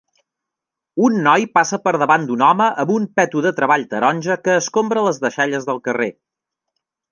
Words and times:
Un 1.07 1.19
noi 1.27 1.43
passa 1.57 1.79
per 1.83 1.93
davant 2.05 2.25
d'un 2.31 2.41
home 2.47 2.71
amb 2.85 2.95
un 2.95 3.05
peto 3.21 3.45
de 3.49 3.53
treball 3.61 3.87
taronja 3.93 4.41
que 4.49 4.57
escombra 4.65 5.07
les 5.11 5.23
deixalles 5.27 5.71
del 5.71 5.85
carrer. 5.91 6.13